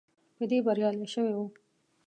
[0.35, 1.45] په دې بریالی شوی وو.